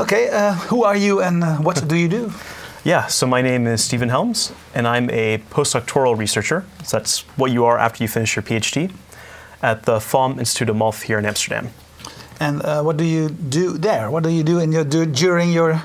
[0.00, 2.32] Okay, uh, who are you and uh, what do you do?
[2.82, 6.64] Yeah, so my name is Stephen Helms, and I'm a postdoctoral researcher.
[6.82, 8.90] So that's what you are after you finish your PhD
[9.62, 11.70] at the FOM Institute AMOLF here in Amsterdam.
[12.40, 14.10] And uh, what do you do there?
[14.10, 15.80] What do you do in your do during your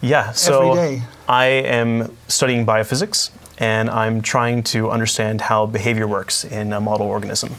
[0.00, 1.02] Yeah, so Every day.
[1.28, 7.08] I am studying biophysics, and I'm trying to understand how behavior works in a model
[7.08, 7.56] organism.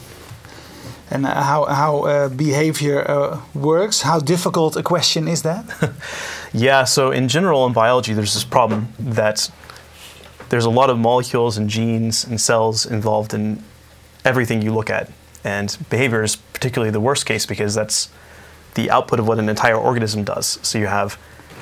[1.12, 4.02] And uh, how how uh, behavior uh, works?
[4.02, 5.66] How difficult a question is that?
[6.52, 9.52] Yeah, so in general in biology, there's this problem that
[10.50, 13.64] there's a lot of molecules and genes and cells involved in
[14.26, 15.12] everything you look at.
[15.44, 18.10] And behavior is particularly the worst case because that's
[18.74, 20.58] the output of what an entire organism does.
[20.64, 21.20] So you have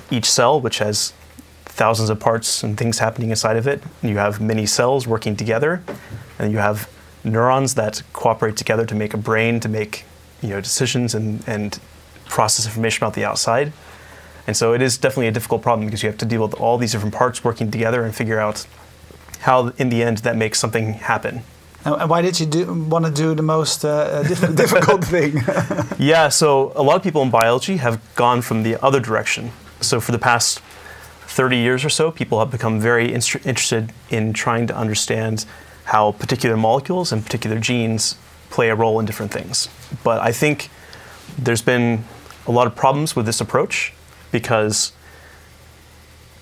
[0.09, 1.13] each cell, which has
[1.65, 3.83] thousands of parts and things happening inside of it.
[4.01, 5.83] And you have many cells working together.
[6.39, 6.89] And you have
[7.27, 10.05] neurons that cooperate together to make a brain, to make
[10.41, 11.79] you know, decisions and, and
[12.25, 13.73] process information about the outside.
[14.45, 16.77] And so it is definitely a difficult problem because you have to deal with all
[16.77, 18.65] these different parts working together and figure out
[19.39, 21.43] how, in the end, that makes something happen.
[21.85, 25.41] and why did you do, want to do the most uh, uh, diff difficult thing?
[25.99, 29.51] Yeah, so a lot of people in biology have gone from the other direction.
[29.81, 30.59] So for the past
[31.27, 35.45] 30 years or so, people have become very interested in trying to understand
[35.87, 38.17] how particular molecules and particular genes
[38.49, 39.69] play a role in different things.
[40.03, 40.69] But I think
[41.37, 42.03] there's been
[42.45, 43.93] a lot of problems with this approach
[44.31, 44.91] because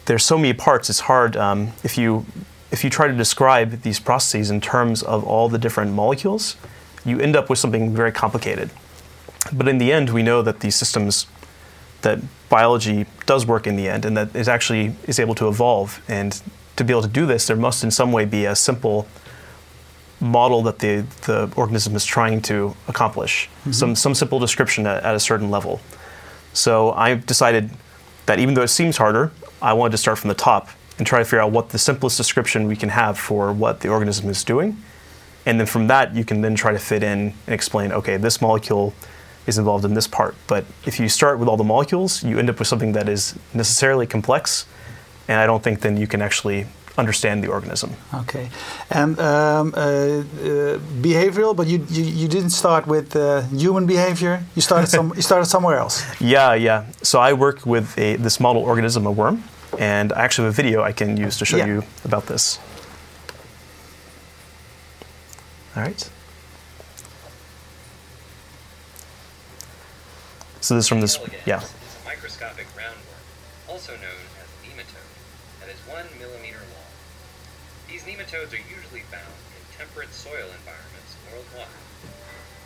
[0.06, 0.90] there's so many parts.
[0.90, 2.26] It's hard um, if you
[2.72, 6.58] if you try to describe these processes in terms of all the different molecules,
[7.06, 8.72] you end up with something very complicated.
[9.54, 11.28] But in the end, we know that these systems,
[12.02, 16.02] that biology does work in the end, and that it actually is able to evolve.
[16.08, 16.42] And
[16.76, 19.08] to be able to do this, there must in some way be a simple
[20.20, 23.72] model that the, the organism is trying to accomplish, mm-hmm.
[23.72, 25.82] some, some simple description at, at a certain level.
[26.54, 27.70] So I decided
[28.26, 31.20] that even though it seems harder, I wanted to start from the top and try
[31.20, 34.44] to figure out what the simplest description we can have for what the organism is
[34.44, 34.82] doing.
[35.46, 38.42] And then from that, you can then try to fit in and explain, okay, this
[38.42, 38.94] molecule
[39.46, 40.36] is involved in this part.
[40.48, 43.38] But if you start with all the molecules, you end up with something that is
[43.54, 44.66] necessarily complex.
[45.28, 46.66] And I don't think then you can actually
[46.98, 47.90] understand the organism.
[48.14, 48.50] okay,
[48.90, 54.44] and um, uh, uh, behavioral, but you, you, you didn't start with uh, human behavior.
[54.56, 56.04] You started some you started somewhere else.
[56.22, 56.86] Yeah, yeah.
[57.04, 59.44] So I work with a, this model organism, a worm,
[59.80, 61.68] and I actually have a video I can use to show Yeah.
[61.68, 62.60] you about this.
[65.76, 66.10] All right.
[70.62, 71.62] So this is from this, Elegans yeah.
[71.62, 71.70] is
[72.02, 75.12] a microscopic roundworm, also known as nematode,
[75.60, 76.94] that is one millimeter long.
[77.88, 81.86] These nematodes are usually found in temperate soil environments worldwide.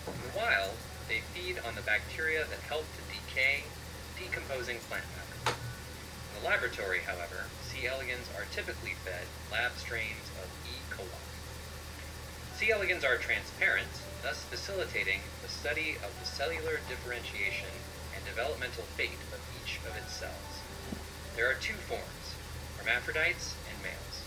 [0.08, 0.76] In the wild,
[1.08, 3.64] they feed on the bacteria that help to decay
[4.18, 5.56] decomposing plant matter.
[5.56, 7.88] In the laboratory, however, C.
[7.88, 10.76] elegans are typically fed lab strains of E.
[10.92, 11.24] coli.
[12.56, 12.72] C.
[12.72, 13.90] elegans are transparent,
[14.22, 17.72] thus facilitating the study of the cellular differentiation
[18.16, 20.60] and developmental fate of each of its cells.
[21.36, 22.19] There are two forms,
[22.90, 24.18] hermaphrodites and males.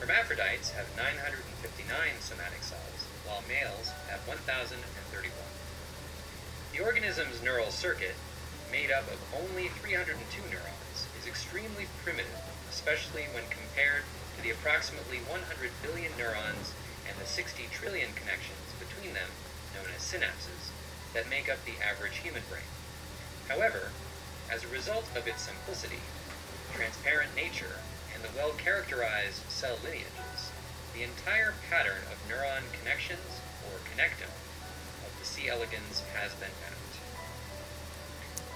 [0.00, 1.44] Hermaphrodites have 959
[2.24, 4.72] somatic cells, while males have 1,031.
[6.72, 8.16] The organism's neural circuit,
[8.72, 10.08] made up of only 302
[10.48, 12.40] neurons, is extremely primitive,
[12.72, 15.44] especially when compared to the approximately 100
[15.84, 16.72] billion neurons
[17.04, 19.28] and the 60 trillion connections between them,
[19.76, 20.72] known as synapses,
[21.12, 22.72] that make up the average human brain.
[23.52, 23.92] However,
[24.48, 26.00] as a result of its simplicity,
[26.74, 27.80] transparent nature,
[28.14, 30.52] and the well-characterized cell lineages,
[30.94, 34.32] the entire pattern of neuron connections, or connectome,
[35.04, 35.48] of the C.
[35.48, 36.82] elegans has been mapped.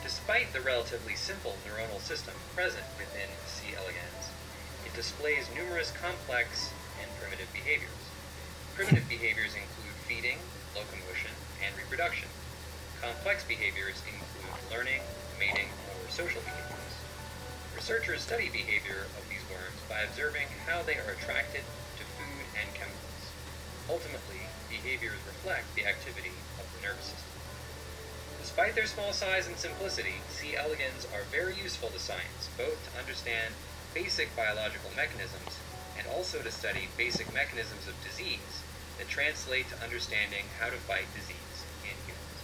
[0.03, 3.75] Despite the relatively simple neuronal system present within C.
[3.75, 4.31] elegans,
[4.85, 6.73] it displays numerous complex
[7.03, 7.91] and primitive behaviors.
[8.75, 10.39] Primitive behaviors include feeding,
[10.75, 11.33] locomotion,
[11.65, 12.29] and reproduction.
[13.03, 15.03] Complex behaviors include learning,
[15.39, 16.96] mating, or social behaviors.
[17.77, 21.61] Researchers study behavior of these worms by observing how they are attracted
[22.01, 23.31] to food and chemicals.
[23.87, 27.37] Ultimately, behaviors reflect the activity of the nervous system.
[28.41, 30.57] Despite their small size and simplicity, C.
[30.57, 33.53] elegans are very useful to science, both to understand
[33.93, 35.61] basic biological mechanisms
[35.99, 38.65] and also to study basic mechanisms of disease
[38.99, 42.41] that translate to understanding how to fight disease in humans.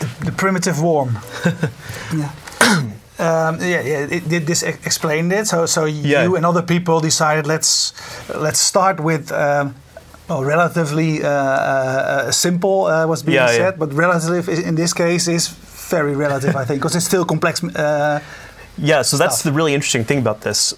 [0.00, 1.18] The primitive worm.
[2.14, 2.30] yeah.
[3.18, 4.06] Um, yeah, yeah.
[4.16, 5.46] It, did this ex- explain it?
[5.46, 6.24] So, so Yeah.
[6.24, 7.94] you and other people decided let's
[8.28, 9.74] let's start with um,
[10.28, 13.56] well, relatively uh, uh, simple uh, was being Yeah, yeah.
[13.56, 15.48] said, but relative in this case is
[15.90, 17.62] very relative, I think, because it's still complex.
[17.64, 18.20] Uh,
[18.78, 20.74] Yeah, so that's the really interesting thing about this.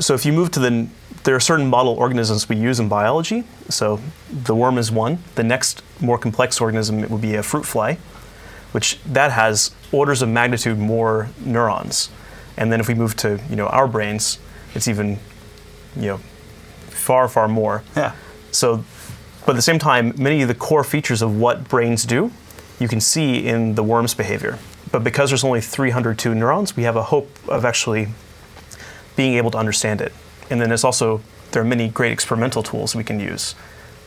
[0.00, 0.86] So if you move to the,
[1.22, 3.44] there are certain model organisms we use in biology.
[3.68, 4.00] So
[4.44, 5.18] the worm is one.
[5.36, 7.98] The next more complex organism it would be a fruit fly,
[8.74, 12.10] which that has orders of magnitude more neurons.
[12.56, 14.40] And then if we move to you know our brains,
[14.74, 15.20] it's even
[15.94, 16.16] you know
[16.88, 17.84] far far more.
[17.96, 18.16] yeah.
[18.50, 18.84] So,
[19.46, 22.32] but at the same time, many of the core features of what brains do,
[22.80, 24.58] you can see in the worm's behavior.
[24.90, 28.08] But because there's only 302 neurons, we have a hope of actually
[29.16, 30.12] being able to understand it.
[30.50, 31.20] And then there's also
[31.52, 33.54] there are many great experimental tools we can use.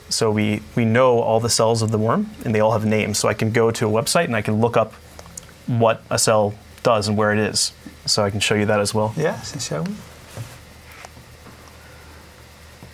[0.09, 3.19] So we we know all the cells of the worm, and they all have names.
[3.19, 4.93] So I can go to a website and I can look up
[5.67, 7.73] what a cell does and where it is.
[8.05, 9.13] So I can show you that as well.
[9.17, 9.93] Yeah, shall we?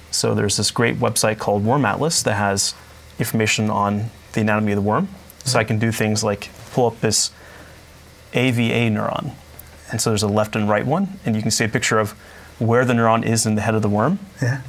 [0.10, 2.74] So there's this great website called Worm Atlas that has
[3.19, 5.09] information on the anatomy of the worm.
[5.44, 7.31] So I can do things like pull up this
[8.33, 9.33] AVA neuron.
[9.92, 12.12] And so there's a left and right one, and you can see a picture of
[12.57, 14.19] where the neuron is in the head of the worm.
[14.42, 14.62] Yeah.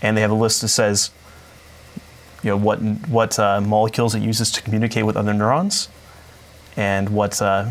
[0.00, 1.10] And they have a list that says,
[2.42, 2.78] you know, what
[3.08, 5.88] what uh, molecules it uses to communicate with other neurons,
[6.76, 7.66] and what uh,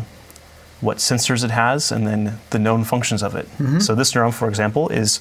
[0.80, 3.46] what sensors it has, and then the known functions of it.
[3.80, 5.20] So this neuron, for example, is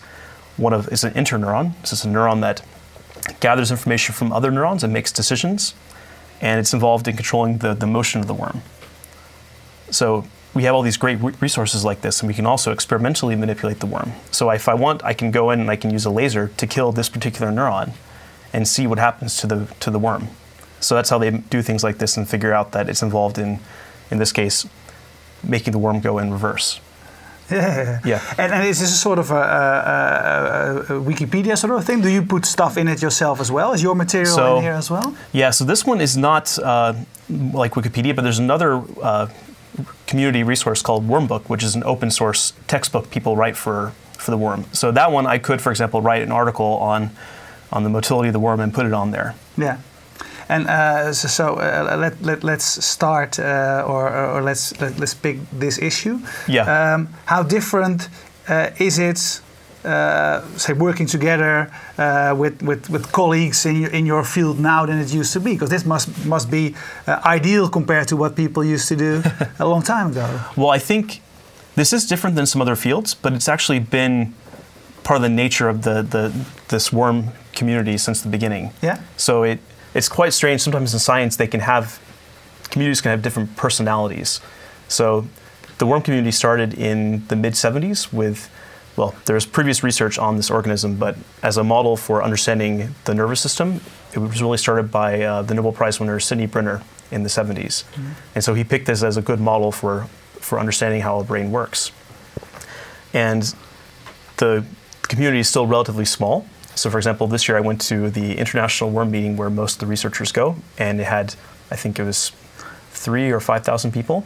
[0.58, 1.74] one of is an interneuron.
[1.86, 2.62] So it's a neuron that
[3.40, 5.74] gathers information from other neurons and makes decisions,
[6.42, 8.62] and it's involved in controlling the, the motion of the worm.
[9.92, 13.36] So we have all these great re- resources like this, and we can also experimentally
[13.36, 14.14] manipulate the worm.
[14.32, 16.68] So if I want, I can go in and I can use a laser to
[16.68, 17.92] kill this particular neuron,
[18.54, 20.28] and see what happens to the to the worm.
[20.80, 23.60] So that's how they do things like this and figure out that it's involved in,
[24.10, 24.68] in this case,
[25.44, 26.80] making the worm go in reverse.
[27.52, 28.00] Yeah.
[28.06, 28.22] Yeah.
[28.38, 32.00] And, and is this a sort of a, a, a, a Wikipedia sort of thing?
[32.02, 33.74] Do you put stuff in it yourself as well?
[33.74, 35.14] Is your material So- in here as well?
[35.34, 36.94] Yeah, so this one is not uh,
[37.30, 39.28] like Wikipedia, but there's another uh,
[40.08, 44.38] community resource called Wormbook, which is an open source textbook people write for, for the
[44.38, 44.64] worm.
[44.72, 47.10] So that one I could, for example, write an article on,
[47.72, 49.36] on the motility of the worm and put it on there.
[49.58, 49.78] Yeah.
[50.50, 55.14] And uh, so, so uh, let, let, let's start, uh, or, or let's, let, let's
[55.14, 56.20] pick this issue.
[56.48, 56.94] Yeah.
[56.94, 58.10] Um, how different
[58.50, 59.42] uh, is it,
[59.86, 64.86] uh, say, working together uh, with, with, with colleagues in your, in your field now
[64.86, 65.54] than it used to be?
[65.54, 66.76] Because this must, must be
[67.08, 69.24] uh, ideal compared to what people used to do
[69.60, 70.42] a long time ago.
[70.58, 71.22] Well, I think
[71.76, 74.34] this is different than some other fields, but it's actually been
[75.04, 76.34] part of the nature of the, the
[76.68, 78.74] this worm community since the beginning.
[78.82, 79.02] Yeah.
[79.18, 79.60] So it
[79.94, 80.62] it's quite strange.
[80.62, 82.00] Sometimes in science, they can have
[82.70, 84.40] communities can have different personalities.
[84.88, 85.28] So
[85.78, 88.50] the worm community started in the mid 70s with
[88.98, 93.40] well, there's previous research on this organism, but as a model for understanding the nervous
[93.40, 93.80] system,
[94.14, 97.84] it was really started by uh, the Nobel Prize winner Sidney Brenner in the 70s.
[98.36, 101.52] And so he picked this as a good model for, for understanding how a brain
[101.52, 101.92] works.
[103.14, 103.54] And
[104.38, 104.66] the
[105.04, 106.46] community is still relatively small.
[106.76, 109.80] So, for example, this year I went to the International Worm Meeting where most of
[109.80, 111.36] the researchers go, and it had,
[111.70, 112.32] I think it was
[112.92, 114.26] three or 5,000 people.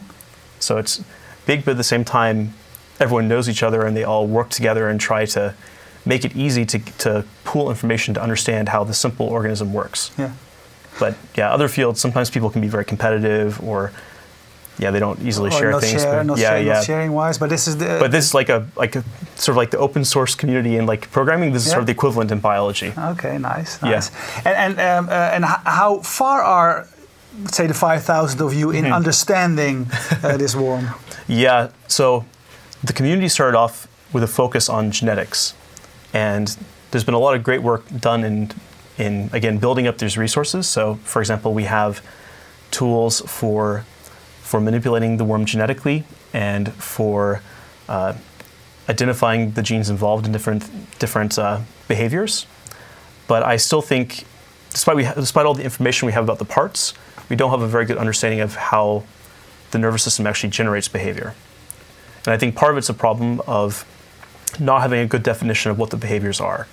[0.58, 1.02] So it's
[1.46, 2.54] big, but at the same time,
[3.00, 5.54] everyone knows each other and they all work together and try to
[6.04, 10.12] make it easy to, to pool information to understand how the simple organism works.
[10.16, 10.32] Yeah.
[10.98, 13.92] But yeah, other fields, sometimes people can be very competitive or,
[14.78, 16.02] yeah, they don't easily Or share not things.
[16.02, 16.72] share, but not, yeah, share, yeah.
[16.74, 17.96] not sharing wise, but this is the.
[18.00, 19.02] But this is like a like a
[19.36, 21.52] sort of like the open source community in like programming.
[21.52, 22.92] This is sort of the equivalent in biology.
[22.98, 24.02] Okay, nice, Yeah.
[24.44, 26.86] And and um, uh, and how far are,
[27.52, 28.92] say, the five thousand of you in Mm-hmm.
[28.92, 29.86] understanding
[30.22, 30.88] uh, this worm?
[31.28, 31.68] Yeah.
[31.88, 32.24] So
[32.84, 35.54] the community started off with a focus on genetics,
[36.12, 36.56] and
[36.90, 38.50] there's been a lot of great work done in
[38.98, 40.66] in again building up these resources.
[40.68, 42.00] So, for example, we have
[42.70, 43.84] tools for
[44.46, 47.42] for manipulating the worm genetically and for
[47.88, 48.14] uh,
[48.88, 50.62] identifying the genes involved in different
[51.00, 52.46] different uh, behaviors.
[53.26, 54.24] But I still think,
[54.70, 56.94] despite we ha- despite all the information we have about the parts,
[57.28, 59.02] we don't have a very good understanding of how
[59.72, 61.34] the nervous system actually generates behavior.
[62.24, 63.84] And I think part of it's a problem of
[64.60, 66.68] not having a good definition of what the behaviors are.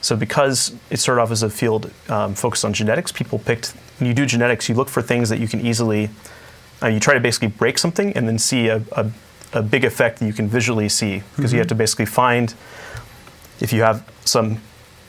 [0.00, 3.74] So because it started off as a field um, focused on genetics, people picked.
[3.98, 6.10] When you do genetics, you look for things that you can easily.
[6.82, 9.10] Uh, you try to basically break something and then see a, a,
[9.52, 12.54] a big effect that you can visually see because you have to basically find.
[13.60, 14.58] If you have some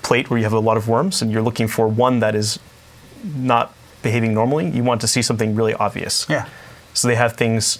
[0.03, 2.59] plate where you have a lot of worms and you're looking for one that is
[3.23, 6.27] not behaving normally, you want to see something really obvious.
[6.29, 6.47] Yeah.
[6.93, 7.79] So they have things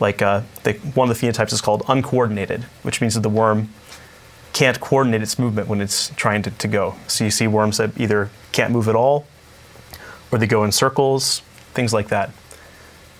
[0.00, 3.68] like uh, they, one of the phenotypes is called uncoordinated, which means that the worm
[4.52, 6.96] can't coordinate its movement when it's trying to, to go.
[7.06, 9.26] So you see worms that either can't move at all,
[10.32, 12.30] or they go in circles, things like that.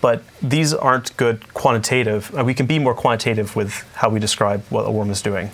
[0.01, 2.35] But these aren't good quantitative.
[2.37, 5.51] uh, We can be more quantitative with how we describe what a worm is doing.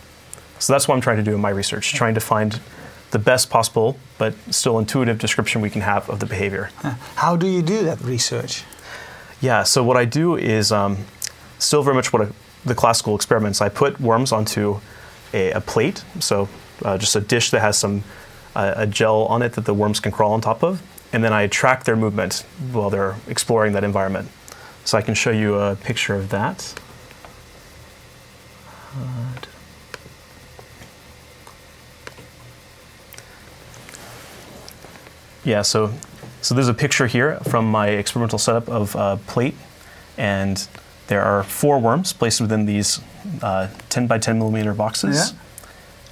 [0.58, 2.60] So that's what I'm trying to do in my research, trying to find
[3.10, 6.70] the best possible but still intuitive description we can have of the behavior.
[7.16, 8.64] How do you do that research?
[9.40, 10.98] Yeah, so what I do is um,
[11.58, 12.32] still very much what a,
[12.64, 13.60] the classical experiments.
[13.60, 14.80] I put worms onto
[15.34, 16.48] a, a plate, so
[16.84, 18.02] uh, just a dish that has some
[18.54, 20.80] uh, a gel on it that the worms can crawl on top of,
[21.12, 24.28] and then I track their movement while they're exploring that environment.
[24.84, 26.74] So I can show you a picture of that.
[35.44, 35.92] Yeah, so
[36.42, 39.54] so there's a picture here from my experimental setup of a plate,
[40.16, 40.66] and
[41.06, 43.00] there are four worms placed within these
[43.42, 45.32] uh, 10 by 10 millimeter boxes.
[45.32, 45.38] Yeah.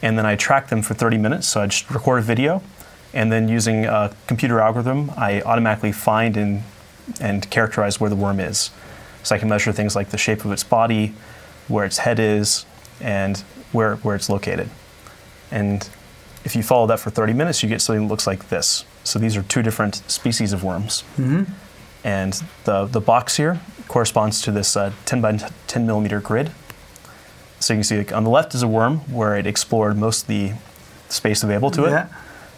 [0.02, 1.46] And then I track them for 30 minutes.
[1.46, 2.62] So I just record a video,
[3.14, 6.64] and then using a computer algorithm, I automatically find and,
[7.20, 8.70] and characterize where the worm is.
[9.22, 11.14] So I can measure things like the shape of its body,
[11.68, 12.66] where its head is,
[13.00, 13.38] and
[13.72, 14.68] where, where it's located.
[15.50, 15.88] And
[16.44, 18.84] if you follow that for 30 minutes, you get something that looks like this.
[19.04, 21.04] So these are two different species of worms.
[22.02, 25.36] And the, the box here corresponds to this uh, 10 by
[25.68, 26.50] 10 millimeter grid.
[27.60, 30.22] So you can see like, on the left is a worm where it explored most
[30.22, 30.52] of the
[31.08, 31.90] space available to it.
[31.90, 32.08] Yeah.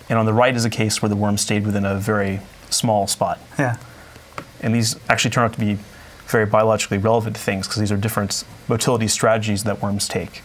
[0.08, 3.06] And on the right is a case where the worm stayed within a very small
[3.06, 3.38] spot.
[3.58, 3.76] Yeah.
[4.60, 5.78] And these actually turn out to be
[6.26, 10.42] very biologically relevant things because these are different motility strategies that worms take.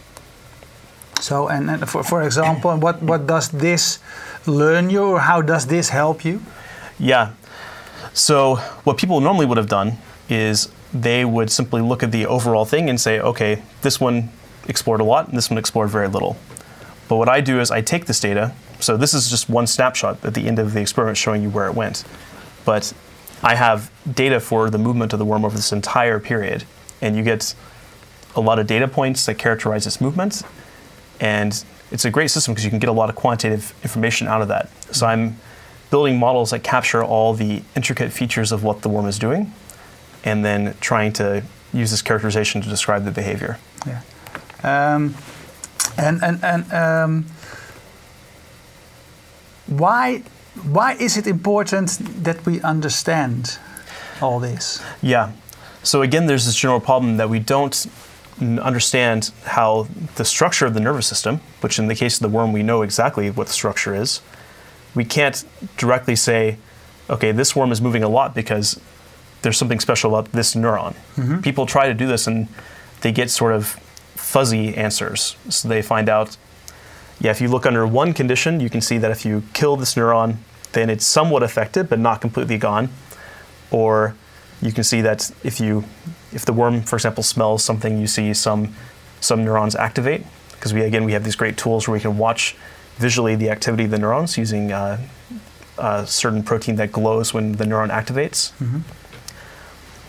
[1.20, 4.00] So, and, and for, for example, what, what does this
[4.46, 6.42] learn you, or how does this help you?
[6.98, 7.32] Yeah.
[8.12, 12.64] So what people normally would have done is they would simply look at the overall
[12.64, 14.30] thing and say, okay, this one
[14.68, 16.36] explored a lot and this one explored very little.
[17.08, 18.52] But what I do is I take this data.
[18.82, 21.66] So this is just one snapshot at the end of the experiment showing you where
[21.66, 22.04] it went.
[22.64, 22.92] But
[23.42, 26.64] I have data for the movement of the worm over this entire period.
[27.00, 27.54] And you get
[28.34, 30.42] a lot of data points that characterize its movement.
[31.20, 34.42] And it's a great system because you can get a lot of quantitative information out
[34.42, 34.68] of that.
[34.94, 35.36] So I'm
[35.90, 39.52] building models that capture all the intricate features of what the worm is doing
[40.24, 43.58] and then trying to use this characterization to describe the behavior.
[43.86, 44.00] Yeah.
[44.62, 45.14] Um,
[45.98, 47.26] and and and um,
[49.78, 50.22] why
[50.64, 53.58] why is it important that we understand
[54.20, 54.82] all this?
[55.00, 55.32] Yeah.
[55.82, 57.86] So again, there's this general problem that we don't
[58.40, 62.52] understand how the structure of the nervous system, which in the case of the worm,
[62.52, 64.20] we know exactly what the structure is.
[64.94, 65.44] We can't
[65.76, 66.58] directly say,
[67.08, 68.80] okay, this worm is moving a lot because
[69.42, 70.94] there's something special about this neuron.
[71.16, 71.40] Mm-hmm.
[71.40, 72.48] People try to do this and
[73.00, 73.66] they get sort of
[74.14, 75.36] fuzzy answers.
[75.48, 76.36] So they find out,
[77.22, 79.94] yeah, if you look under one condition, you can see that if you kill this
[79.94, 80.38] neuron,
[80.72, 82.88] then it's somewhat affected but not completely gone.
[83.70, 84.16] Or
[84.60, 85.84] you can see that if you
[86.32, 88.74] if the worm, for example, smells something, you see some
[89.20, 92.56] some neurons activate because we again we have these great tools where we can watch
[92.96, 94.98] visually the activity of the neurons using uh,
[95.78, 98.50] a certain protein that glows when the neuron activates.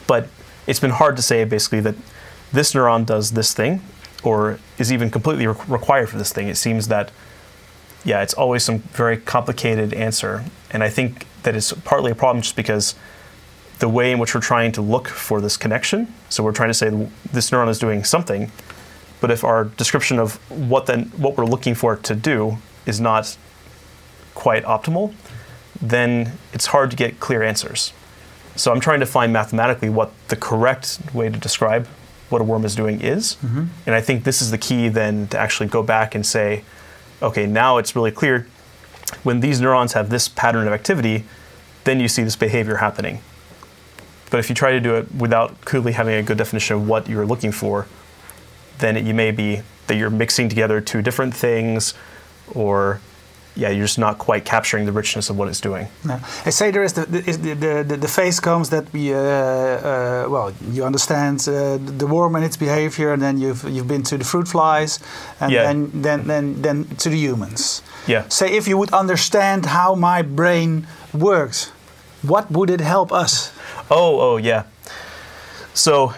[0.08, 0.30] But
[0.66, 1.96] it's been hard to say basically that
[2.52, 3.82] this neuron does this thing
[4.24, 6.48] or is even completely re- required for this thing.
[6.48, 7.12] It seems that
[8.06, 12.42] yeah, it's always some very complicated answer, and I think that it's partly a problem
[12.42, 12.96] just because
[13.80, 16.14] the way in which we're trying to look for this connection.
[16.30, 16.90] So we're trying to say
[17.32, 18.52] this neuron is doing something,
[19.22, 23.00] but if our description of what then what we're looking for it to do is
[23.00, 23.38] not
[24.36, 25.14] quite optimal,
[25.82, 27.94] then it's hard to get clear answers.
[28.56, 31.88] So I'm trying to find mathematically what the correct way to describe
[32.30, 33.66] what a worm is doing is, mm-hmm.
[33.86, 36.64] and I think this is the key then to actually go back and say,
[37.22, 38.48] okay, now it's really clear
[39.24, 41.26] when these neurons have this pattern of activity,
[41.84, 43.20] then you see this behavior happening.
[44.32, 47.08] But if you try to do it without clearly having a good definition of what
[47.08, 47.88] you're looking for,
[48.80, 51.94] then it, you may be that you're mixing together two different things,
[52.54, 53.00] or
[53.56, 55.88] yeah, you're just not quite capturing the richness of what it's doing.
[56.04, 56.16] No.
[56.46, 60.26] I say there is the the, the, the, the phase comes that we uh, uh,
[60.30, 64.18] well you understand uh, the worm and its behavior and then you've you've been to
[64.18, 65.00] the fruit flies
[65.40, 65.64] and Yeah.
[65.68, 67.82] then then then then to the humans.
[68.08, 68.24] Yeah.
[68.30, 71.72] Say if you would understand how my brain works,
[72.22, 73.52] what would it help us?
[73.90, 74.64] Oh, oh, yeah.
[75.74, 76.14] So,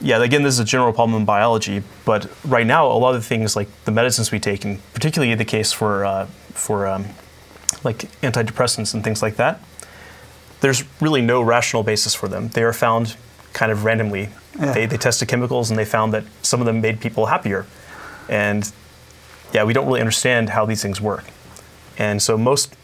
[0.00, 3.20] yeah, again, this is a general problem in biology, but right now, a lot of
[3.22, 6.26] the things like the medicines we take, and particularly the case for uh,
[6.58, 7.06] for um,
[7.84, 9.60] like antidepressants and things like that,
[10.60, 12.48] there's really no rational basis for them.
[12.48, 13.16] They are found
[13.52, 14.28] kind of randomly.
[14.58, 14.72] Yeah.
[14.72, 17.66] They, they tested chemicals and they found that some of them made people happier,
[18.28, 18.70] and
[19.52, 21.24] yeah, we don't really understand how these things work.
[21.96, 22.74] And so most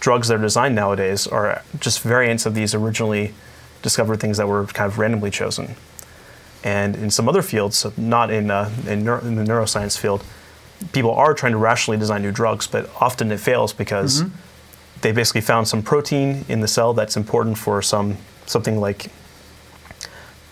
[0.00, 3.34] drugs that are designed nowadays are just variants of these originally
[3.82, 5.74] discovered things that were kind of randomly chosen.
[6.64, 10.22] And in some other fields, not in, uh, in, neuro- in the neuroscience field,
[10.92, 14.34] people are trying to rationally design new drugs, but often it fails because mm-hmm.
[15.02, 19.10] they basically found some protein in the cell that's important for some something like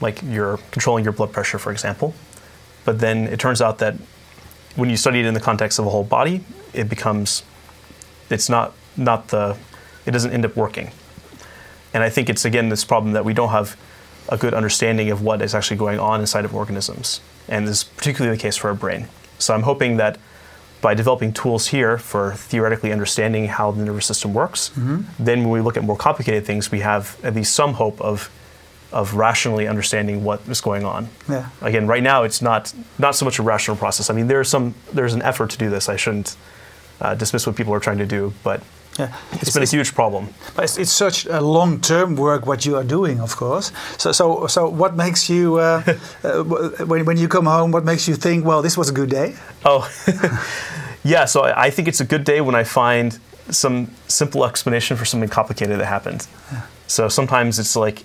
[0.00, 2.14] like you're controlling your blood pressure, for example.
[2.84, 3.94] But then it turns out that
[4.76, 7.42] when you study it in the context of a whole body, it becomes
[8.30, 9.56] it's not not the
[10.06, 10.90] it doesn't end up working.
[11.92, 13.76] And I think it's again this problem that we don't have
[14.28, 17.20] a good understanding of what is actually going on inside of organisms.
[17.48, 19.08] And this is particularly the case for our brain.
[19.40, 20.18] So I'm hoping that
[20.80, 24.70] by developing tools here for theoretically understanding how the nervous system works,
[25.18, 28.30] then when we look at more complicated things, we have at least some hope of
[28.92, 31.08] of rationally understanding what is going on.
[31.28, 31.48] Yeah.
[31.62, 34.10] Again, right now it's not not so much a rational process.
[34.10, 35.88] I mean, there's some there's an effort to do this.
[35.88, 36.36] I shouldn't
[37.00, 38.62] uh, dismiss what people are trying to do, but
[39.00, 39.16] Yeah.
[39.32, 40.28] it's been a huge problem.
[40.54, 43.72] But it's, it's such a long-term work what you are doing, of course.
[43.96, 45.82] So, so, so what makes you uh,
[46.24, 46.44] uh,
[46.90, 47.72] when, when you come home?
[47.72, 49.36] What makes you think, well, this was a good day?
[49.64, 49.88] Oh,
[51.04, 51.24] yeah.
[51.24, 53.18] So I, I think it's a good day when I find
[53.50, 56.26] some simple explanation for something complicated that happened.
[56.86, 58.04] So sometimes it's like,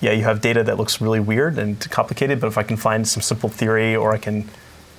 [0.00, 3.06] yeah, you have data that looks really weird and complicated, but if I can find
[3.06, 4.48] some simple theory or I can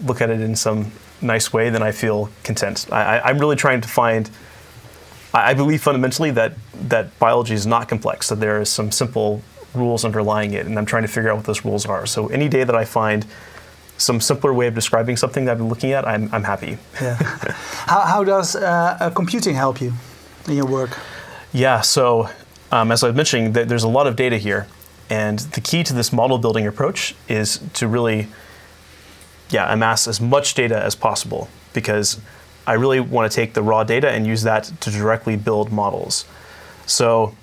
[0.06, 2.88] look at it in some nice way, then I feel content.
[2.92, 4.30] I, I, I'm really trying to find.
[5.46, 6.54] I believe fundamentally that
[6.90, 8.30] that biology is not complex.
[8.30, 9.42] That there is some simple
[9.74, 12.06] rules underlying it, and I'm trying to figure out what those rules are.
[12.06, 13.26] So any day that I find
[13.98, 16.78] some simpler way of describing something that I've been looking at, I'm, I'm happy.
[17.02, 17.16] Yeah.
[17.88, 19.94] how, how does uh, uh, computing help you
[20.48, 20.98] in your work?
[21.52, 22.30] Yeah, so
[22.72, 24.68] um, as I was mentioning, th- there's a lot of data here.
[25.10, 28.28] And the key to this model building approach is to really
[29.50, 32.20] yeah, amass as much data as possible because
[32.68, 36.26] I really want to take the raw data and use that to directly build models.
[36.86, 37.34] So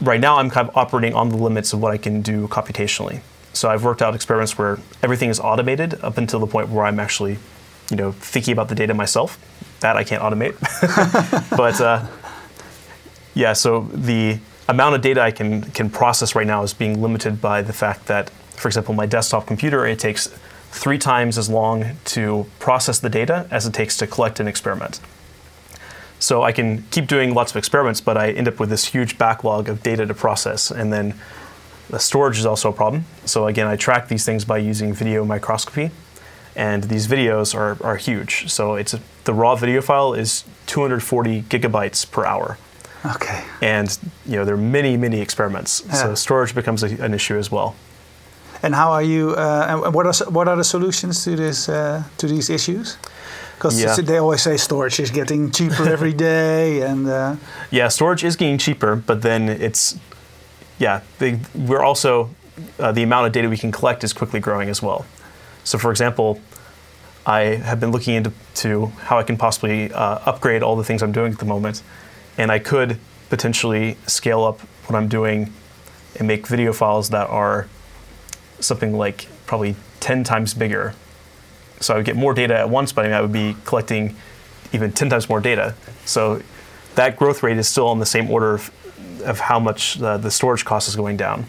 [0.00, 3.20] right now I'm kind of operating on the limits of what I can do computationally.
[3.52, 6.98] So I've worked out experiments where everything is automated up until the point where I'm
[6.98, 7.36] actually,
[7.90, 9.38] you know, thinking about the data myself.
[9.80, 10.58] That I can't automate.
[11.56, 12.06] but uh,
[13.34, 14.38] yeah, so the
[14.68, 18.06] amount of data I can can process right now is being limited by the fact
[18.06, 20.28] that, for example, my desktop computer it takes
[20.70, 25.00] three times as long to process the data as it takes to collect an experiment.
[26.18, 29.16] So I can keep doing lots of experiments, but I end up with this huge
[29.18, 31.14] backlog of data to process, and then
[31.88, 33.04] the storage is also a problem.
[33.24, 35.90] So again, I track these things by using video microscopy,
[36.54, 38.50] and these videos are, are huge.
[38.52, 42.58] So it's a, the raw video file is 240 gigabytes per hour
[43.04, 43.42] Okay.
[43.62, 45.94] and you know there are many many experiments Yeah.
[45.94, 47.74] so storage becomes a, an issue as well
[48.62, 49.30] And how are you?
[49.30, 52.96] Uh, and what are what are the solutions to this uh, to these issues?
[53.56, 53.94] Because Yeah.
[54.06, 57.36] they always say storage is getting cheaper every day, and uh,
[57.70, 59.96] yeah storage is getting cheaper but then it's
[60.78, 62.28] yeah they, we're also
[62.78, 65.04] uh, the amount of data we can collect is quickly growing as well
[65.64, 66.40] so for example
[67.26, 71.02] i have been looking into to how i can possibly uh, upgrade all the things
[71.02, 71.82] i'm doing at the moment
[72.38, 72.96] and i could
[73.28, 75.52] potentially scale up what i'm doing
[76.18, 77.66] and make video files that are
[78.60, 80.94] something like probably 10 times bigger
[81.80, 84.14] so I would get more data at once, but I, mean, I would be collecting
[84.72, 85.74] even 10 times more data.
[86.04, 86.42] So
[86.94, 88.70] that growth rate is still on the same order of,
[89.24, 91.46] of how much the, the storage cost is going down.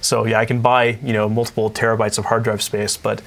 [0.00, 3.20] So yeah, I can buy you know multiple terabytes of hard drive space, but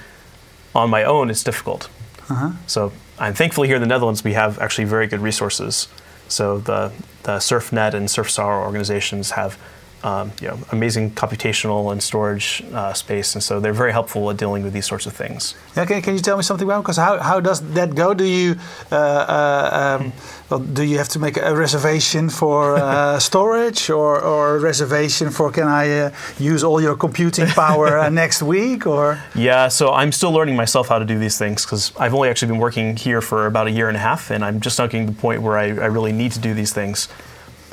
[0.74, 1.88] on my own it's difficult.
[2.30, 2.52] Uh-huh.
[2.66, 5.88] So I'm thankfully here in the Netherlands we have actually very good resources.
[6.30, 6.92] So the
[7.24, 9.60] the SURFnet and SURFsara organizations have
[10.04, 14.38] um, you know amazing computational and storage uh, space, and so they're very helpful at
[14.38, 15.56] dealing with these sorts of things.
[15.76, 16.82] yeah, can, you tell me something about?
[16.84, 18.14] Because how, how does that go?
[18.14, 18.56] Do you
[18.92, 20.14] uh, uh, um,
[20.50, 25.30] well, do you have to make a reservation for uh, storage, or or a reservation
[25.30, 28.86] for can I uh, use all your computing power uh, next week?
[28.86, 32.30] Or Yeah, so I'm still learning myself how to do these things because I've only
[32.30, 34.90] actually been working here for about a year and a half, and I'm just not
[34.90, 37.08] getting to the point where I, I really need to do these things.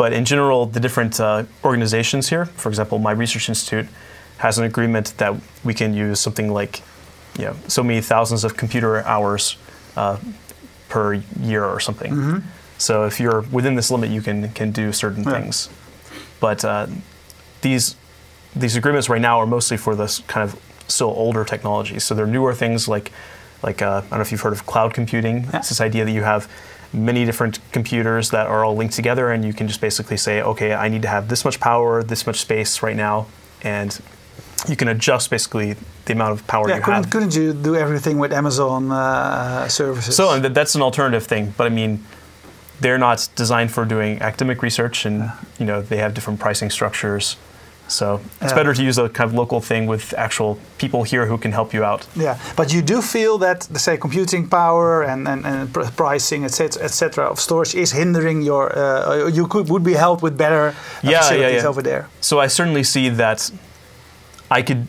[0.00, 3.86] But in general, the different uh, organizations here, for example, my research institute
[4.38, 6.80] has an agreement that we can use something like,
[7.38, 9.58] you know, so many thousands of computer hours
[9.98, 10.16] uh,
[10.88, 12.42] per year or something.
[12.78, 15.32] So if you're within this limit, you can can do certain Yeah.
[15.34, 15.68] things.
[16.40, 16.86] But uh,
[17.60, 17.94] these
[18.56, 20.56] these agreements right now are mostly for this kind of
[20.88, 22.04] still older technologies.
[22.04, 23.12] So they're newer things like
[23.62, 25.36] like uh, I don't know if you've heard of cloud computing.
[25.44, 25.58] Yeah.
[25.58, 26.48] It's this idea that you have
[26.92, 30.74] many different computers that are all linked together, and you can just basically say, okay,
[30.74, 33.26] I need to have this much power, this much space right now,
[33.62, 33.98] and
[34.68, 37.11] you can adjust basically the amount of power Yeah, you couldn't, have.
[37.12, 40.16] couldn't you do everything with Amazon uh, services?
[40.16, 42.05] So and th- that's an alternative thing, but I mean,
[42.81, 47.37] they're not designed for doing academic research, and you know they have different pricing structures.
[47.90, 48.55] So it's Yeah.
[48.59, 51.74] better to use a kind of local thing with actual people here who can help
[51.74, 52.07] you out.
[52.14, 56.83] Yeah, but you do feel that, say, computing power and, and, and pr- pricing, etc.,
[56.85, 58.64] etc., of storage is hindering your.
[58.79, 61.68] Uh, you could would be helped with better Yeah, yeah, facilities yeah.
[61.68, 62.07] over there.
[62.20, 63.50] So I certainly see that
[64.50, 64.87] I could,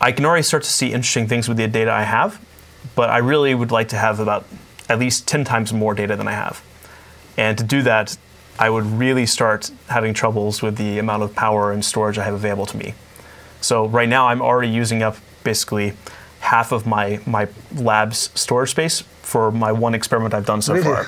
[0.00, 2.38] I can already start to see interesting things with the data I have,
[2.94, 4.44] but I really would like to have about
[4.88, 6.62] at least 10 times more data than I have.
[7.36, 8.16] And to do that,
[8.58, 12.34] I would really start having troubles with the amount of power and storage I have
[12.34, 12.94] available to me.
[13.60, 15.92] So right now I'm already using up basically
[16.46, 20.84] half of my, my lab's storage space for my one experiment I've done so Really?
[20.84, 21.02] far.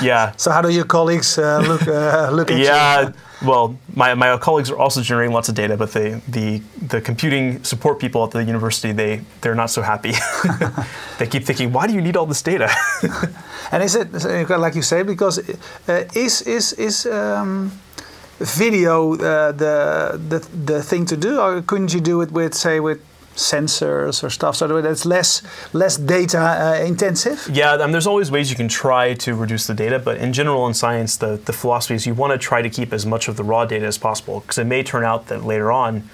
[0.02, 0.32] yeah.
[0.36, 2.64] So how do your colleagues uh, look uh, look at you?
[2.64, 7.00] Yeah, well, my, my colleagues are also generating lots of data, but they, the the
[7.00, 10.12] computing support people at the university they they're not so happy.
[11.18, 12.68] they keep thinking, why do you need all this data?
[13.70, 14.08] And is it
[14.58, 15.38] like you say because
[15.88, 17.70] uh, is is is um,
[18.40, 22.80] video uh, the, the the thing to do, or couldn't you do it with say
[22.80, 22.98] with
[23.38, 27.48] sensors or stuff so that it's less less data uh, intensive?
[27.52, 30.32] yeah, I mean, there's always ways you can try to reduce the data, but in
[30.32, 33.28] general in science, the the philosophy is you want to try to keep as much
[33.28, 36.08] of the raw data as possible because it may turn out that later on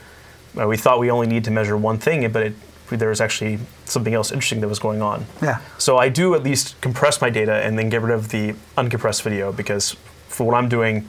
[0.59, 2.55] uh, we thought we only need to measure one thing, but it,
[2.91, 5.27] there was actually something else interesting that was going on.
[5.43, 5.61] Yeah.
[5.79, 9.23] So I do at least compress my data and then get rid of the uncompressed
[9.23, 9.97] video because
[10.29, 11.09] for what I'm doing,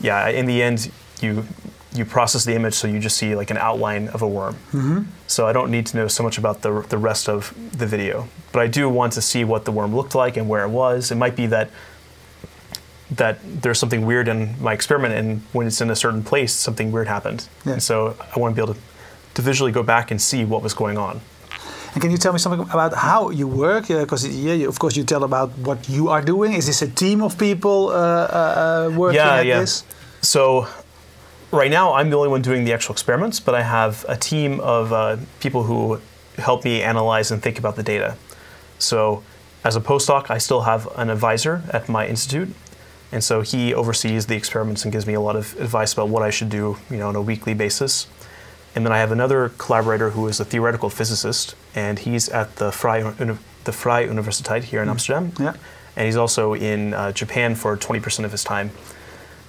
[0.00, 1.46] yeah, in the end you
[1.96, 4.54] you process the image so you just see like an outline of a worm.
[4.72, 5.02] Mm-hmm.
[5.26, 8.28] So I don't need to know so much about the the rest of the video,
[8.52, 11.10] but I do want to see what the worm looked like and where it was.
[11.10, 11.70] It might be that
[13.10, 16.90] that there's something weird in my experiment, and when it's in a certain place, something
[16.92, 17.48] weird happened.
[17.64, 17.74] Yeah.
[17.74, 18.80] And so I want to be able to,
[19.34, 21.20] to visually go back and see what was going on.
[21.94, 23.88] And can you tell me something about how you work?
[23.88, 26.52] Because yeah, you, of course you tell about what you are doing.
[26.52, 29.60] Is this a team of people uh, uh, uh, working yeah, at yeah.
[29.60, 29.84] this?
[30.20, 30.66] So
[31.50, 34.60] right now, I'm the only one doing the actual experiments, but I have a team
[34.60, 36.00] of uh, people who
[36.36, 38.16] help me analyze and think about the data.
[38.78, 39.22] So
[39.64, 42.54] as a postdoc, I still have an advisor at my institute,
[43.12, 46.22] and so he oversees the experiments and gives me a lot of advice about what
[46.22, 48.06] I should do, you know, on a weekly basis.
[48.74, 52.70] And then I have another collaborator who is a theoretical physicist, and he's at the
[53.18, 55.32] Uni- the Universiteit here in Amsterdam.
[55.40, 55.54] Yeah.
[55.96, 58.70] And he's also in uh, Japan for 20% of his time.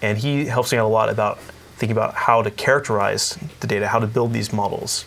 [0.02, 1.40] And he helps me out a lot about
[1.78, 5.06] thinking about how to characterize the data, how to build these models.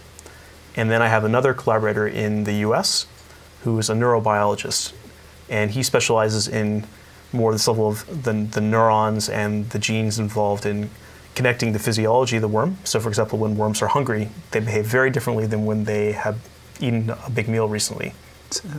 [0.76, 3.06] And then I have another collaborator in the US
[3.64, 4.92] who is a neurobiologist.
[5.48, 6.84] And he specializes in
[7.32, 10.90] more this level of the, the neurons and the genes involved in
[11.34, 12.78] connecting the physiology of the worm.
[12.84, 16.38] So, for example, when worms are hungry, they behave very differently than when they have
[16.80, 18.14] eaten a big meal recently.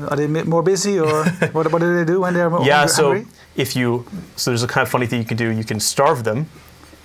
[0.09, 1.23] Are they more busy, or
[1.53, 3.23] what, what do they do when they're Yeah, hungry?
[3.23, 3.25] so
[3.55, 5.49] if you, so there's a kind of funny thing you can do.
[5.49, 6.47] You can starve them,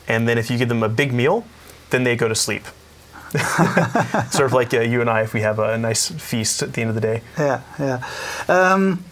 [0.08, 1.44] and then if you give them a big meal,
[1.90, 2.64] then they go to sleep.
[4.30, 6.80] sort of like uh, you and I, if we have a nice feast at the
[6.80, 7.22] end of the day.
[7.38, 8.06] Yeah, yeah.
[8.48, 9.04] Um,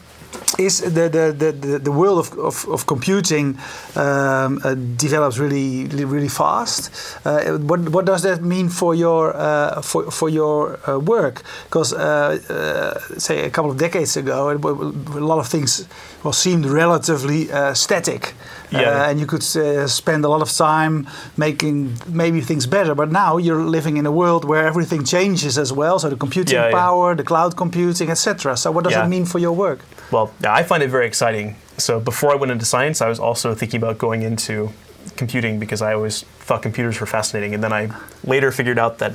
[0.58, 3.58] is the, the, the, the, world of, of, of computing
[3.96, 6.90] um, uh, develops really really fast?
[7.24, 11.42] Uh, what, what does that mean for your uh, for, for your uh, work?
[11.64, 15.86] Because uh, uh, say a couple of decades ago, it, a lot of things
[16.22, 18.32] well, seemed relatively uh, static.
[18.70, 18.80] Yeah.
[18.80, 22.94] Uh, and you could uh, spend a lot of time making maybe things better.
[22.94, 25.98] But now you're living in a world where everything changes as well.
[25.98, 26.74] So the computing Yeah, yeah.
[26.74, 28.56] power, the cloud computing, etc.
[28.56, 29.04] So what does Yeah.
[29.04, 29.80] it mean for your work?
[30.10, 31.56] Well, yeah, I find it very exciting.
[31.78, 34.72] So before I went into science, I was also thinking about going into
[35.16, 37.54] computing because I always thought computers were fascinating.
[37.54, 37.90] And then I
[38.24, 39.12] later figured out that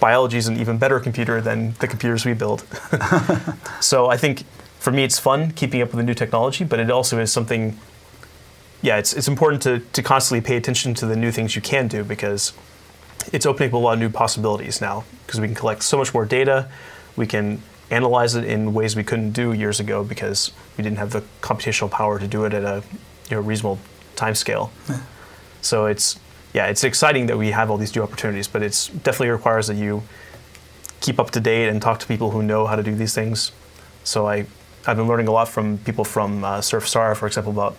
[0.00, 2.64] biology is an even better computer than the computers we build.
[3.80, 4.44] so I think
[4.78, 7.78] for me, it's fun keeping up with the new technology, but it also is something.
[8.82, 11.86] Yeah, it's, it's important to, to constantly pay attention to the new things you can
[11.86, 12.54] do because
[13.30, 16.14] it's opening up a lot of new possibilities now because we can collect so much
[16.14, 16.70] more data.
[17.14, 21.10] We can analyze it in ways we couldn't do years ago because we didn't have
[21.10, 22.82] the computational power to do it at a
[23.28, 23.78] you know, reasonable
[24.16, 24.70] time scale.
[25.62, 26.18] So it's
[26.52, 29.76] yeah, it's exciting that we have all these new opportunities, but it definitely requires that
[29.76, 30.02] you
[31.00, 33.52] keep up to date and talk to people who know how to do these things.
[34.04, 34.46] So I
[34.86, 37.76] I've been learning a lot from people from uh, SURFsara, for example, about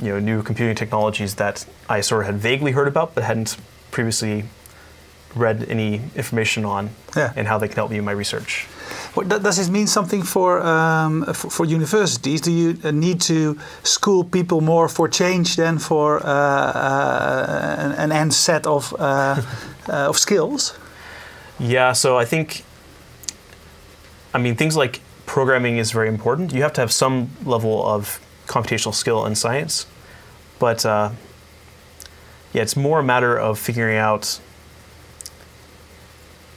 [0.00, 3.56] you know new computing technologies that I sort of had vaguely heard about but hadn't
[3.90, 4.44] previously
[5.34, 7.32] read any information on Yeah.
[7.36, 8.66] and how they can help me in my research.
[9.26, 12.40] Does this mean something for, um, for for universities?
[12.40, 17.92] Do you uh, need to school people more for change than for uh, uh, an,
[17.92, 19.40] an end set of uh,
[19.88, 20.74] uh, of skills?
[21.58, 22.64] Yeah, so I think,
[24.34, 26.52] I mean, things like programming is very important.
[26.52, 29.86] You have to have some level of computational skill in science,
[30.58, 31.10] but uh,
[32.52, 34.40] yeah, it's more a matter of figuring out,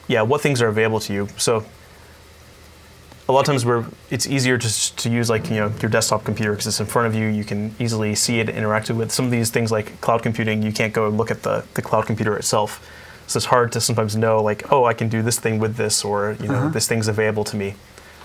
[0.08, 1.28] yeah, what things are available to you.
[1.38, 1.64] So
[3.30, 6.24] a lot of times where it's easier just to use like you know your desktop
[6.26, 9.12] computer because it's in front of you you can easily see it interact with.
[9.12, 11.82] Some of these things like cloud computing you can't go and look at the, the
[11.84, 12.86] cloud computer itself.
[13.28, 16.04] So it's hard to sometimes know like oh i can do this thing with this
[16.04, 16.70] or you know Uh-huh.
[16.70, 17.76] this thing's available to me.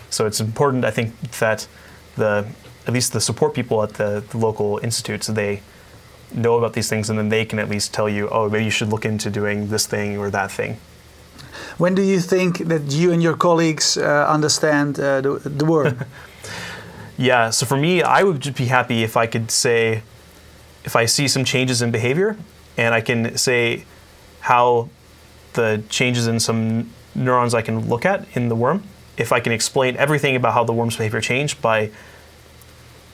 [0.09, 1.69] So it's important i think that
[2.17, 2.47] the
[2.87, 5.61] at least the support people at the, the local institutes they
[6.33, 8.71] know about these things and then they can at least tell you oh maybe you
[8.71, 10.79] should look into doing this thing or that thing
[11.79, 16.05] When do you think that you and your colleagues uh, understand uh, the, the worm?
[17.17, 20.03] Yeah, so for me, I would just be happy if I could say,
[20.85, 22.37] if I see some changes in behavior,
[22.77, 23.85] and I can say
[24.41, 24.89] how
[25.53, 28.83] the changes in some neurons I can look at in the worm,
[29.17, 31.91] if I can explain everything about how the worm's behavior changed by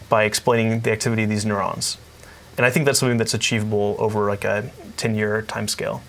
[0.08, 1.96] by explaining the activity of these neurons.
[2.56, 6.02] And I think that's something that's achievable over like a 10 year time scale.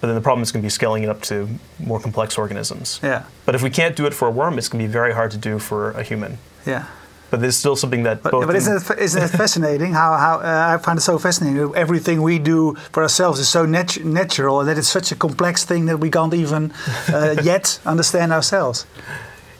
[0.00, 3.00] But then the problem is going to be scaling it up to more complex organisms.
[3.02, 5.12] yeah, But if we can't do it for a worm, it's going to be very
[5.12, 6.38] hard to do for a human.
[6.66, 6.84] yeah.
[7.30, 8.46] But there's still something that But, both.
[8.48, 12.22] but isn't it, isn't it fascinating how, how uh, I find it so fascinating everything
[12.22, 15.86] we do for ourselves is so nat- natural and that it's such a complex thing
[15.86, 16.72] that we can't even
[17.12, 18.84] uh, yet understand ourselves.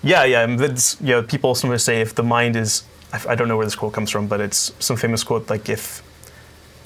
[0.03, 0.43] yeah, yeah.
[0.43, 2.83] and That's, you know, people sometimes say if the mind is,
[3.29, 6.03] I don't know where this quote comes from, but it's some famous quote like if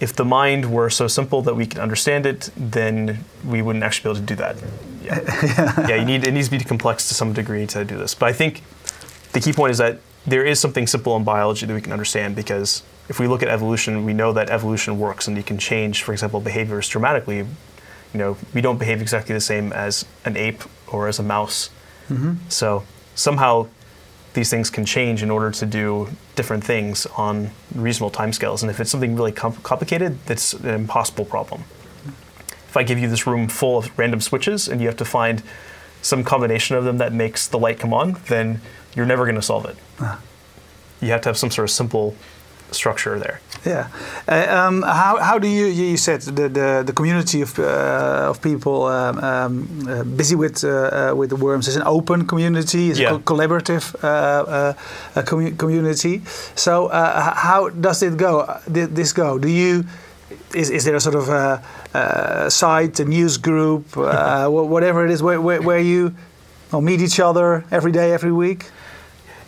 [0.04, 4.04] if the mind were so simple that we could understand it, then we wouldn't actually
[4.04, 4.56] be able to do that.
[5.02, 5.96] Yeah, yeah.
[5.96, 8.14] You need it needs to be complex to some degree to do this.
[8.14, 8.62] But I think
[9.32, 12.36] the key point is that there is something simple in biology that we can understand
[12.36, 16.02] because if we look at evolution, we know that evolution works and you can change,
[16.02, 17.38] for example, behaviors dramatically.
[17.38, 21.70] You know, we don't behave exactly the same as an ape or as a mouse.
[22.10, 22.34] Mm-hmm.
[22.50, 23.68] So somehow
[24.34, 28.62] these things can change in order to do different things on reasonable timescales.
[28.62, 31.64] And if it's something really com- complicated, that's an impossible problem.
[32.68, 35.42] If I give you this room full of random switches and you have to find
[36.02, 38.60] some combination of them that makes the light come on, then
[38.94, 39.76] you're never going to solve it.
[40.00, 40.16] Uh-huh.
[41.00, 42.16] You have to have some sort of simple
[42.70, 43.40] structure there.
[43.64, 43.88] Yeah.
[44.28, 48.42] Uh, um, how, how do you, you said the, the, the community of, uh, of
[48.42, 50.68] people um, um, uh, busy with, uh,
[51.12, 53.14] uh, with the worms is an open community, is Yeah.
[53.14, 54.74] a co- collaborative uh, uh,
[55.16, 56.22] a commu- community.
[56.56, 58.44] So uh, how does it go?
[58.70, 59.38] Did this go?
[59.38, 59.84] Do you,
[60.54, 61.62] is, is there a sort of a,
[61.94, 66.14] a site, a news group, uh, whatever it is, where, where, where you
[66.72, 68.66] meet each other every day, every week?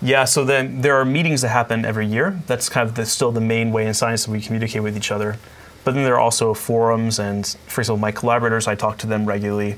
[0.07, 2.41] Yeah, so then there are meetings that happen every year.
[2.47, 5.11] That's kind of the, still the main way in science that we communicate with each
[5.11, 5.37] other.
[5.83, 9.27] But then there are also forums, and for example, my collaborators, I talk to them
[9.27, 9.75] regularly.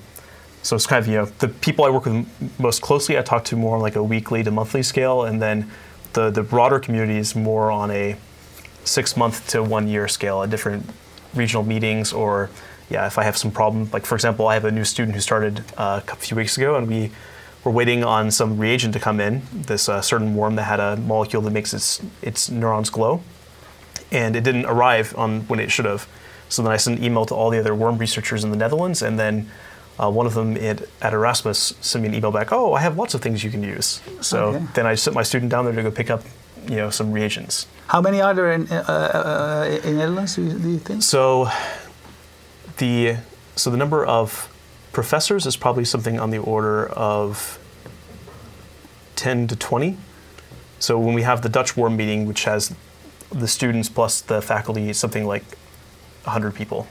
[0.63, 2.27] So it's kind of, you know, the people I work with
[2.61, 5.71] most closely, I talk to more on like a weekly to monthly scale, and then
[6.13, 8.15] the, the broader community is more on a
[8.85, 10.85] six month to one year scale at different
[11.33, 12.49] regional meetings or
[12.89, 15.21] yeah if i have some problem like for example i have a new student who
[15.21, 17.11] started uh, a few weeks ago and we
[17.65, 20.97] were waiting on some reagent to come in this uh, certain worm that had a
[20.97, 23.21] molecule that makes its its neurons glow
[24.13, 26.07] and it didn't arrive on when it should have
[26.49, 29.03] so then i sent an email to all the other worm researchers in the netherlands
[29.03, 29.49] and then
[30.01, 32.53] uh, one of them at, at Erasmus sent me an email back.
[32.53, 34.01] Oh, I have lots of things you can use.
[34.21, 34.65] So Okay.
[34.75, 36.23] then I sent my student down there to go pick up,
[36.69, 37.67] you know, some reagents.
[37.89, 41.03] How many are there in, uh, uh, in Netherlands, do you, do you think?
[41.03, 41.51] So
[42.77, 43.17] the
[43.57, 44.49] so the number of
[44.93, 47.59] professors is probably something on the order of
[49.17, 49.97] 10 to 20.
[50.79, 52.75] So when we have the Dutch Worm meeting, which has
[53.31, 55.45] the students plus the faculty, something like
[56.25, 56.87] 100 people.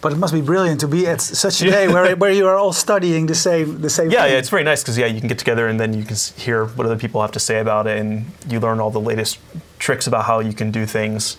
[0.00, 2.56] But it must be brilliant to be at such a day where, where you are
[2.56, 4.10] all studying the same the same.
[4.10, 4.32] Yeah, thing.
[4.32, 6.66] yeah, it's very nice because yeah, you can get together and then you can hear
[6.66, 9.38] what other people have to say about it, and you learn all the latest
[9.78, 11.38] tricks about how you can do things.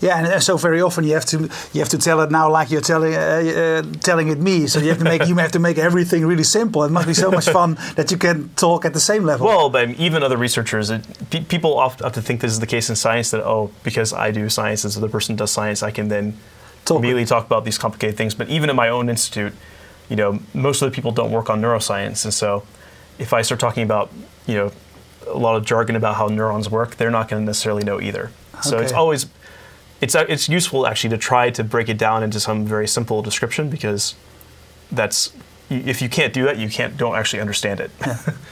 [0.00, 2.50] Yeah, and uh, so very often you have to you have to tell it now
[2.50, 4.66] like you're telling uh, uh, telling it me.
[4.66, 6.84] So you have to make you have to make everything really simple.
[6.84, 9.46] It must be so much fun that you can talk at the same level.
[9.46, 12.96] Well, but even other researchers, it, pe- people often think this is the case in
[12.96, 16.08] science that oh, because I do science and so the person does science, I can
[16.08, 16.36] then
[16.84, 16.98] Talk.
[16.98, 18.34] immediately talk about these complicated things.
[18.34, 19.52] But even in my own institute,
[20.08, 22.62] you know, most of the people don't work on neuroscience, and so
[23.18, 24.12] if I start talking about
[24.46, 24.72] you know
[25.26, 28.30] a lot of jargon about how neurons work, they're not going to necessarily know either.
[28.62, 29.26] So it's always
[30.00, 33.22] it's uh, it's useful actually to try to break it down into some very simple
[33.22, 34.14] description because
[34.90, 35.32] that's
[35.68, 37.90] if you can't do that, you can't don't actually understand it.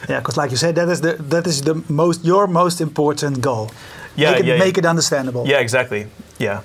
[0.08, 3.40] yeah, because like you said, that is the that is the most your most important
[3.40, 3.70] goal.
[4.16, 4.80] Yeah, make it, yeah, make yeah.
[4.80, 5.46] it understandable.
[5.46, 6.06] Yeah, exactly.
[6.38, 6.62] Yeah.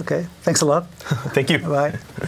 [0.00, 0.26] Okay.
[0.42, 0.86] Thanks a lot.
[1.34, 1.58] Thank you.
[1.58, 1.98] Bye.